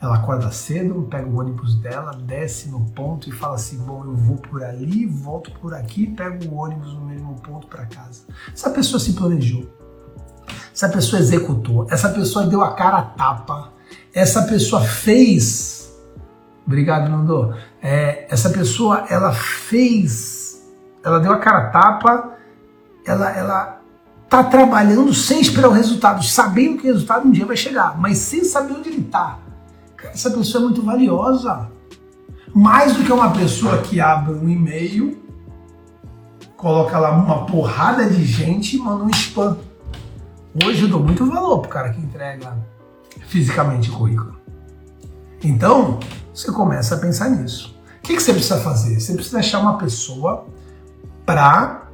[0.00, 4.14] Ela acorda cedo, pega o ônibus dela, desce no ponto e fala assim: Bom, eu
[4.14, 8.22] vou por ali, volto por aqui, pego o ônibus no mesmo ponto para casa.
[8.52, 9.66] Essa pessoa se planejou
[10.76, 13.72] essa pessoa executou, essa pessoa deu a cara a tapa,
[14.12, 15.90] essa pessoa fez.
[16.66, 17.54] Obrigado, Nando.
[17.82, 20.62] É, essa pessoa, ela fez,
[21.02, 22.32] ela deu a cara a tapa,
[23.06, 23.80] ela, ela
[24.28, 28.18] tá trabalhando sem esperar o resultado, sabendo que o resultado um dia vai chegar, mas
[28.18, 29.38] sem saber onde ele tá.
[29.96, 31.70] Cara, essa pessoa é muito valiosa.
[32.54, 35.22] mais do que uma pessoa que abre um e-mail,
[36.56, 39.58] coloca lá uma porrada de gente e manda um spam.
[40.64, 42.56] Hoje eu dou muito valor pro cara que entrega
[43.26, 44.36] fisicamente o currículo.
[45.44, 46.00] Então,
[46.32, 47.78] você começa a pensar nisso.
[47.98, 48.98] O que, que você precisa fazer?
[48.98, 50.46] Você precisa achar uma pessoa
[51.26, 51.88] para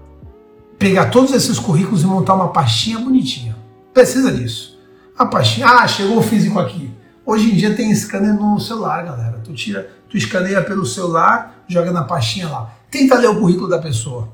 [0.79, 3.57] pegar todos esses currículos e montar uma pastinha bonitinha.
[3.93, 4.79] Precisa disso.
[5.19, 6.92] A pastinha, ah, chegou o físico aqui.
[7.25, 9.41] Hoje em dia tem scanner no celular, galera.
[9.45, 12.75] Tu tira, tu escaneia pelo celular, joga na pastinha lá.
[12.91, 14.29] Tenta ler o currículo da pessoa.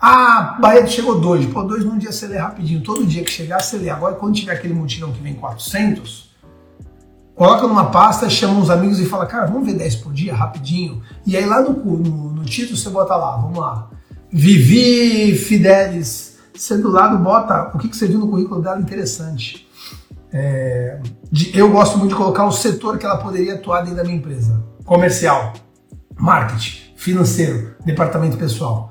[0.00, 1.46] Ah, Barreto chegou dois.
[1.46, 2.82] Pô, dois num dia você lê rapidinho.
[2.82, 3.88] Todo dia que chegar, você lê.
[3.90, 6.30] Agora, quando tiver aquele mutirão que vem 400,
[7.34, 11.00] coloca numa pasta, chama uns amigos e fala, cara, vamos ver 10 por dia, rapidinho.
[11.24, 13.88] E aí lá no, no, no título você bota lá, vamos lá.
[14.30, 16.38] Vivi Fidelis.
[16.54, 19.63] Você do lado bota o que, que você viu no currículo dela interessante.
[20.36, 20.98] É,
[21.30, 24.16] de, eu gosto muito de colocar o setor que ela poderia atuar dentro da minha
[24.16, 24.64] empresa.
[24.84, 25.52] Comercial,
[26.18, 28.90] marketing, financeiro, departamento pessoal.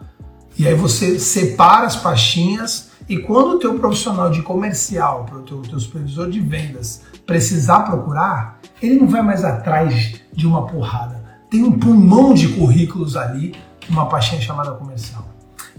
[0.58, 5.62] E aí você separa as pastinhas e quando o teu profissional de comercial, o teu,
[5.64, 11.22] teu supervisor de vendas, precisar procurar, ele não vai mais atrás de uma porrada.
[11.50, 13.54] Tem um pulmão de currículos ali,
[13.90, 15.28] uma pastinha chamada comercial.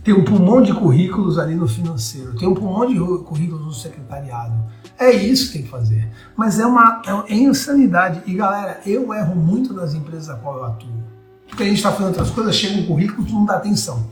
[0.03, 4.63] Tem um pulmão de currículos ali no financeiro, tem um pulmão de currículos no secretariado
[4.99, 6.09] é isso que tem que fazer.
[6.37, 8.23] Mas é uma é, insanidade.
[8.27, 11.05] E galera, eu erro muito nas empresas a qual eu atuo.
[11.49, 14.07] Porque a gente está fazendo outras coisas, chega um currículo, tu não dá atenção.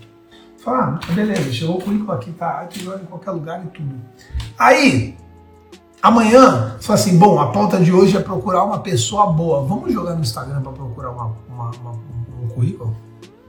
[0.58, 3.96] Fala, ah, beleza, chegou o currículo aqui, tá, aqui em qualquer lugar e tudo.
[4.56, 5.16] Aí,
[6.00, 9.64] amanhã, você fala assim, bom, a pauta de hoje é procurar uma pessoa boa.
[9.64, 11.90] Vamos jogar no Instagram para procurar uma, uma, uma,
[12.42, 12.96] um currículo?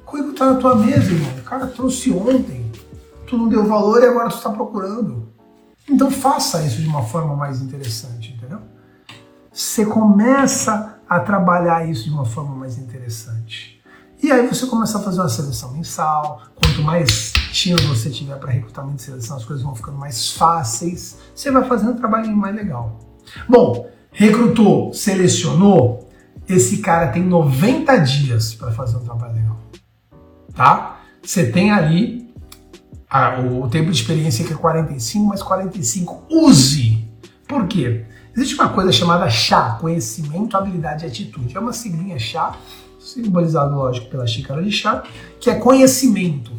[0.02, 1.32] O currículo tá na tua mesa, irmão.
[1.38, 2.72] O cara trouxe ontem.
[3.28, 5.33] Tu não deu valor e agora tu está procurando.
[5.90, 8.60] Então faça isso de uma forma mais interessante, entendeu?
[9.52, 13.82] Você começa a trabalhar isso de uma forma mais interessante.
[14.22, 16.42] E aí você começa a fazer uma seleção mensal.
[16.56, 21.18] Quanto mais times você tiver para recrutamento e seleção, as coisas vão ficando mais fáceis.
[21.36, 23.00] Você vai fazendo um trabalho mais legal.
[23.50, 26.10] Bom, recrutou, selecionou,
[26.48, 29.58] esse cara tem 90 dias para fazer um trabalho legal.
[30.56, 31.02] Tá?
[31.22, 32.23] Você tem ali
[33.14, 37.08] a, o tempo de experiência que é 45, mas 45 use.
[37.48, 38.06] Por quê?
[38.36, 41.56] Existe uma coisa chamada chá, conhecimento, habilidade e atitude.
[41.56, 42.56] É uma siglinha chá,
[43.00, 45.04] simbolizado, lógico, pela xícara de chá,
[45.40, 46.52] que é conhecimento.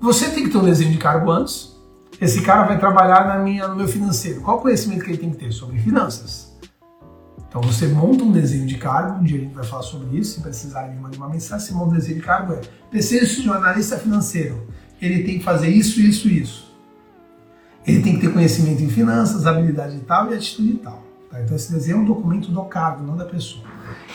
[0.00, 1.70] Você tem que ter um desenho de cargo antes.
[2.20, 4.40] Esse cara vai trabalhar na minha, no meu financeiro.
[4.40, 6.52] Qual o conhecimento que ele tem que ter sobre finanças?
[7.48, 10.36] Então você monta um desenho de cargo, um dia a gente vai falar sobre isso,
[10.36, 12.60] se precisar me mandar uma mensagem, você monta um desenho de cargo, é
[12.90, 14.66] preciso de um analista financeiro
[15.02, 16.72] ele tem que fazer isso, isso, isso.
[17.84, 21.02] Ele tem que ter conhecimento em finanças, habilidade tal e atitude tal.
[21.28, 21.42] Tá?
[21.42, 23.64] Então esse desenho é um documento do cargo, não da pessoa.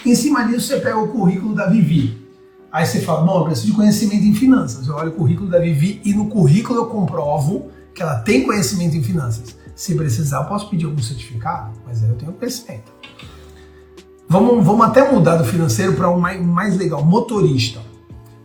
[0.05, 2.25] Em cima disso você pega o currículo da Vivi.
[2.71, 4.87] Aí você fala, bom, eu preciso de conhecimento em finanças.
[4.87, 8.95] Eu olho o currículo da Vivi e no currículo eu comprovo que ela tem conhecimento
[8.95, 9.57] em finanças.
[9.75, 12.91] Se precisar, eu posso pedir algum certificado, mas aí eu tenho conhecimento.
[14.29, 17.86] Vamos, vamos até mudar do financeiro para um mais, mais legal, motorista.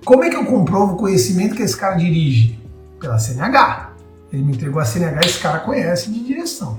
[0.04, 2.58] Como é que eu comprovo o conhecimento que esse cara dirige?
[2.98, 3.92] Pela CNH.
[4.32, 6.78] Ele me entregou a CNH, esse cara conhece de direção.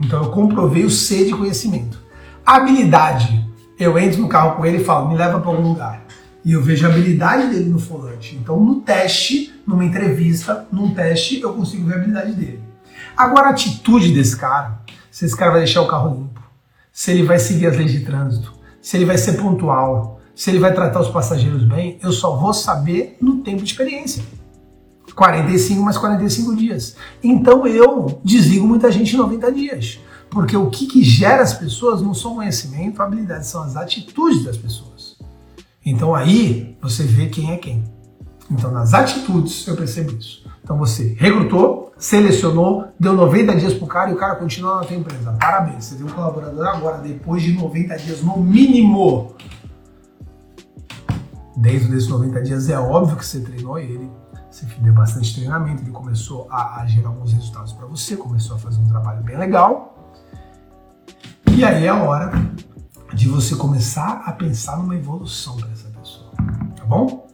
[0.00, 2.00] Então eu comprovei o C de conhecimento.
[2.46, 3.46] Habilidade.
[3.78, 6.06] Eu entro no carro com ele e falo, me leva para algum lugar.
[6.42, 8.36] E eu vejo a habilidade dele no volante.
[8.36, 12.62] Então, no teste, numa entrevista, num teste, eu consigo ver a habilidade dele.
[13.16, 14.80] Agora, a atitude desse cara,
[15.10, 16.40] se esse cara vai deixar o carro limpo,
[16.90, 20.58] se ele vai seguir as leis de trânsito, se ele vai ser pontual, se ele
[20.58, 24.22] vai tratar os passageiros bem, eu só vou saber no tempo de experiência.
[25.14, 26.96] 45 mais 45 dias.
[27.22, 30.00] Então eu desligo muita gente em 90 dias.
[30.30, 34.56] Porque o que, que gera as pessoas não são conhecimento, habilidade, são as atitudes das
[34.56, 35.16] pessoas.
[35.84, 37.84] Então aí você vê quem é quem.
[38.50, 40.42] Então nas atitudes eu percebo isso.
[40.64, 44.96] Então você recrutou, selecionou, deu 90 dias pro cara e o cara continua na tua
[44.96, 45.32] empresa.
[45.38, 49.34] Parabéns, você tem um colaborador agora, depois de 90 dias no mínimo
[51.56, 54.10] dentro desses 90 dias, é óbvio que você treinou ele,
[54.50, 58.58] você deu bastante treinamento, ele começou a, a gerar alguns resultados para você, começou a
[58.58, 60.14] fazer um trabalho bem legal.
[61.50, 62.32] E aí é a hora
[63.12, 66.30] de você começar a pensar numa evolução para essa pessoa,
[66.76, 67.26] tá bom?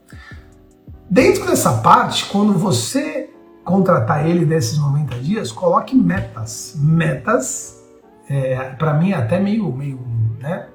[1.09, 3.29] Dentro dessa parte, quando você
[3.63, 6.75] contratar ele desses 90 dias, coloque metas.
[6.77, 7.81] Metas,
[8.29, 9.99] é, para mim, é até meio, meio
[10.39, 10.67] né,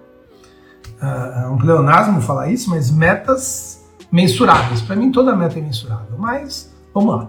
[1.02, 4.80] uh, um pleonasmo falar isso, mas metas mensuráveis.
[4.80, 6.16] Para mim, toda meta é mensurável.
[6.18, 7.28] Mas, vamos lá.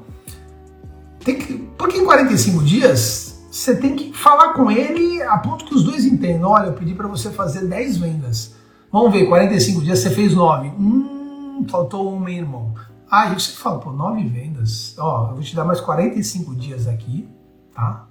[1.23, 5.73] Tem que, porque em 45 dias, você tem que falar com ele a ponto que
[5.73, 6.51] os dois entendam.
[6.51, 8.53] Olha, eu pedi para você fazer 10 vendas.
[8.91, 10.67] Vamos ver, 45 dias você fez 9.
[10.79, 12.73] Hum, faltou um, meu irmão.
[13.09, 14.95] Aí você fala, pô, 9 vendas.
[14.97, 17.27] Ó, eu vou te dar mais 45 dias aqui,
[17.73, 18.07] tá?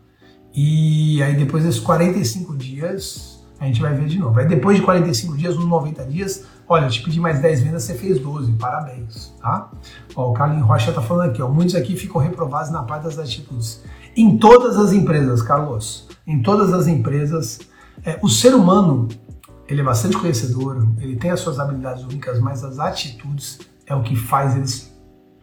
[0.54, 4.38] E aí depois desses 45 dias, a gente vai ver de novo.
[4.38, 7.84] Aí depois de 45 dias, uns 90 dias, olha, eu te pedi mais 10 vendas,
[7.84, 9.70] você fez 12, parabéns, tá?
[10.14, 13.18] Ó, o Carlinhos Rocha tá falando aqui, ó, muitos aqui ficam reprovados na parte das
[13.18, 13.82] atitudes.
[14.16, 17.60] Em todas as empresas, Carlos, em todas as empresas,
[18.04, 19.08] é, o ser humano,
[19.68, 24.02] ele é bastante conhecedor, ele tem as suas habilidades únicas, mas as atitudes é o
[24.02, 24.94] que faz eles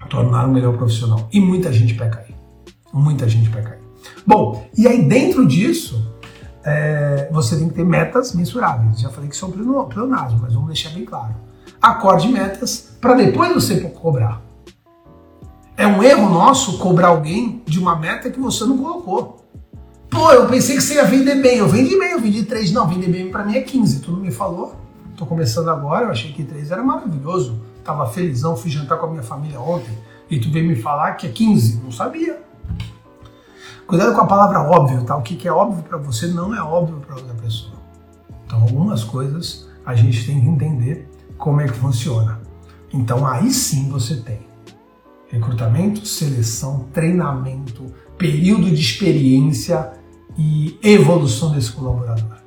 [0.10, 1.28] tornar um melhor profissional.
[1.32, 2.36] E muita gente peca aí.
[2.93, 3.80] Muita gente peca aí.
[4.26, 6.11] Bom, e aí dentro disso,
[6.63, 9.00] é, você tem que ter metas mensuráveis.
[9.00, 11.36] Já falei que são pleonasmo, mas vamos deixar bem claro.
[11.82, 14.41] Acorde metas para depois você cobrar.
[15.76, 19.43] É um erro nosso cobrar alguém de uma meta que você não colocou.
[20.10, 21.58] Pô, eu pensei que você ia vender bem.
[21.58, 22.71] Eu vendi bem, eu vendi 3.
[22.71, 24.02] Não, vender bem para mim é 15.
[24.02, 24.76] Tu não me falou.
[25.15, 27.60] Tô começando agora, eu achei que 3 era maravilhoso.
[27.84, 29.97] Tava felizão, fui jantar com a minha família ontem.
[30.30, 31.82] E tu veio me falar que é 15.
[31.84, 32.41] Não sabia.
[33.92, 35.18] Cuidado com a palavra óbvio, tá?
[35.18, 37.74] O que, é óbvio para você não é óbvio para outra pessoa.
[38.46, 42.40] Então, algumas coisas a gente tem que entender como é que funciona.
[42.94, 44.48] Então, aí sim você tem
[45.28, 47.86] recrutamento, seleção, treinamento,
[48.18, 49.92] período de experiência
[50.38, 52.38] e evolução desse colaborador.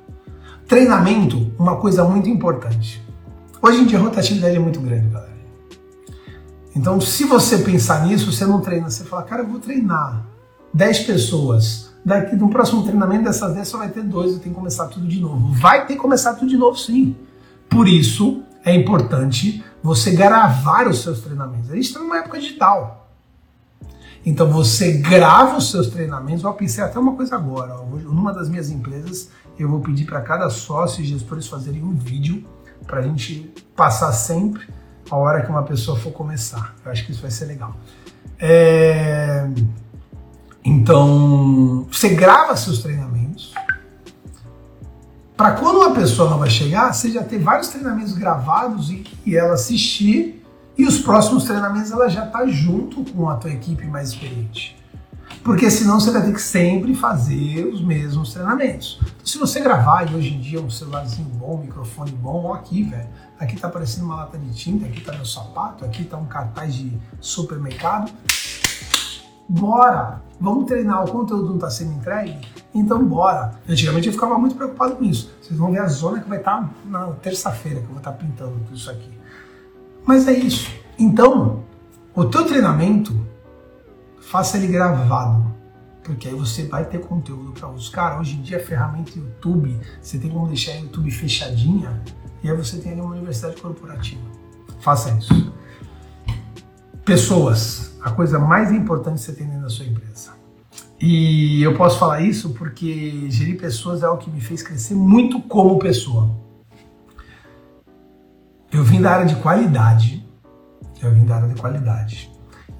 [0.67, 3.07] Treinamento, uma coisa muito importante.
[3.61, 5.37] Hoje em dia a rotatividade é muito grande, galera.
[6.75, 10.33] Então, se você pensar nisso, você não treina, você fala, cara, eu vou treinar
[10.75, 11.89] 10 pessoas.
[12.03, 15.07] Daqui no próximo treinamento dessas 10 só vai ter dois, eu tenho que começar tudo
[15.07, 15.51] de novo.
[15.53, 17.15] Vai ter que começar tudo de novo, sim.
[17.69, 21.71] Por isso é importante você gravar os seus treinamentos.
[21.71, 23.09] A gente está numa época digital.
[24.25, 26.43] Então você grava os seus treinamentos.
[26.43, 27.75] Eu pensei até uma coisa agora.
[28.03, 32.45] Numa das minhas empresas, eu vou pedir para cada sócio e gestores fazerem um vídeo
[32.85, 34.67] para a gente passar sempre
[35.09, 36.75] a hora que uma pessoa for começar.
[36.83, 37.75] Eu acho que isso vai ser legal.
[38.39, 39.47] É...
[40.65, 43.53] Então, você grava seus treinamentos.
[45.37, 49.53] Para quando uma pessoa nova chegar, você já ter vários treinamentos gravados e que ela
[49.53, 50.43] assistir
[50.75, 54.75] e os próximos treinamentos ela já está junto com a tua equipe mais experiente.
[55.43, 58.97] Porque senão você vai ter que sempre fazer os mesmos treinamentos.
[59.01, 62.53] Então, se você gravar e hoje em dia um celularzinho bom, um microfone bom, ó
[62.53, 63.07] aqui, velho.
[63.39, 66.73] Aqui tá aparecendo uma lata de tinta, aqui tá meu sapato, aqui tá um cartaz
[66.73, 68.11] de supermercado
[69.47, 72.39] bora, vamos treinar, o conteúdo não está sendo entregue,
[72.73, 73.51] então bora.
[73.67, 75.33] Antigamente eu ficava muito preocupado com isso.
[75.41, 78.11] Vocês vão ver a zona que vai estar tá na terça-feira, que eu vou estar
[78.11, 79.09] tá pintando tudo isso aqui.
[80.05, 80.71] Mas é isso.
[80.97, 81.63] Então,
[82.13, 83.13] o teu treinamento,
[84.21, 85.53] faça ele gravado.
[86.03, 88.19] Porque aí você vai ter conteúdo para caras.
[88.19, 91.99] Hoje em dia, a ferramenta YouTube, você tem como deixar o YouTube fechadinha
[92.43, 94.21] e aí você tem ali uma universidade corporativa.
[94.79, 95.51] Faça isso.
[97.05, 100.31] Pessoas a coisa mais importante que você tem dentro da sua empresa.
[100.99, 105.39] E eu posso falar isso porque gerir pessoas é algo que me fez crescer muito
[105.43, 106.35] como pessoa.
[108.71, 110.27] Eu vim da área de qualidade.
[110.99, 112.31] Eu vim da área de qualidade.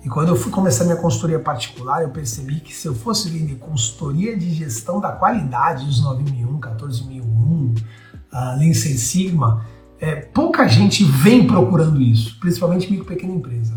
[0.04, 3.56] E quando eu fui começar minha consultoria particular, eu percebi que se eu fosse vender
[3.56, 7.76] consultoria de gestão da qualidade dos 9001, 14001, uh,
[8.58, 9.64] Lean Sigma,
[10.00, 13.74] é, pouca gente vem procurando isso, principalmente micro pequena empresa.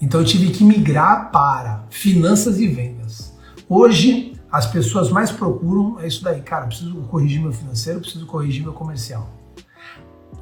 [0.00, 3.34] Então eu tive que migrar para finanças e vendas.
[3.68, 8.62] Hoje, as pessoas mais procuram é isso daí, cara, preciso corrigir meu financeiro, preciso corrigir
[8.62, 9.28] meu comercial.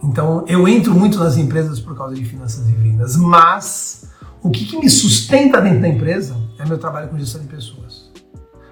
[0.03, 4.11] Então eu entro muito nas empresas por causa de finanças e vendas, mas
[4.43, 8.13] o que, que me sustenta dentro da empresa é meu trabalho com gestão de pessoas.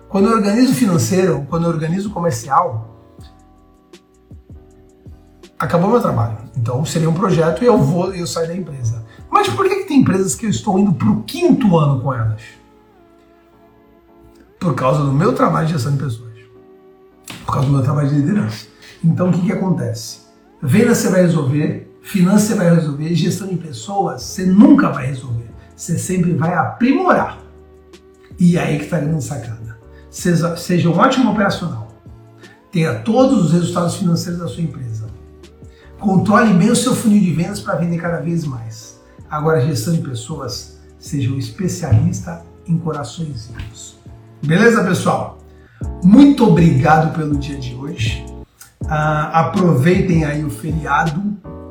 [0.09, 2.92] Quando eu organizo financeiro, quando eu organizo comercial,
[5.59, 6.37] acabou meu trabalho.
[6.55, 9.03] Então seria um projeto e eu vou, eu saio da empresa.
[9.33, 12.12] Mas por que, que tem empresas que eu estou indo para o quinto ano com
[12.12, 12.42] elas?
[14.61, 16.35] Por causa do meu trabalho de gestão de pessoas.
[17.47, 18.66] Por causa do meu trabalho de liderança.
[19.03, 20.18] Então o que, que acontece?
[20.62, 25.51] Venda você vai resolver, finanças você vai resolver, gestão de pessoas você nunca vai resolver.
[25.75, 27.38] Você sempre vai aprimorar.
[28.38, 29.79] E é aí que está a grande sacada.
[30.11, 31.88] Seja, seja um ótimo operacional.
[32.71, 35.07] Tenha todos os resultados financeiros da sua empresa.
[35.99, 38.91] Controle bem o seu funil de vendas para vender cada vez mais
[39.33, 43.97] Agora, gestão de pessoas, seja um especialista em corações vivos.
[44.45, 45.39] Beleza, pessoal?
[46.05, 48.26] Muito obrigado pelo dia de hoje.
[48.83, 51.22] Uh, aproveitem aí o feriado.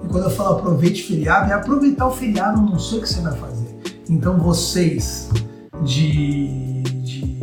[0.03, 3.21] E quando eu falo aproveite feriado, é aproveitar o feriado, não sei o que você
[3.21, 3.77] vai fazer.
[4.09, 5.29] Então, vocês
[5.83, 7.37] de, de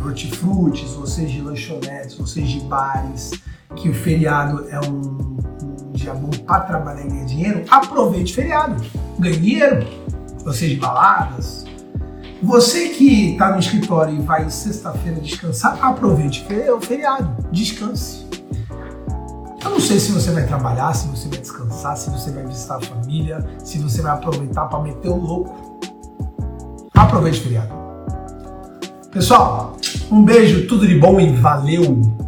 [0.00, 3.32] hortifrutis, vocês de lanchonetes, vocês de bares,
[3.74, 5.36] que o feriado é um
[6.08, 8.82] dia bom para trabalhar e ganhar dinheiro, aproveite feriado.
[9.18, 9.86] Ganhe dinheiro.
[10.80, 11.66] Baladas.
[12.42, 17.36] Você que está no escritório e vai sexta-feira descansar, aproveite o feriado.
[17.50, 18.26] Descanse.
[19.62, 22.76] Eu não sei se você vai trabalhar, se você vai descansar, se você vai visitar
[22.76, 25.80] a família, se você vai aproveitar para meter o louco.
[26.94, 27.74] Aproveite o feriado.
[29.10, 29.76] Pessoal,
[30.10, 32.18] um beijo, tudo de bom e valeu!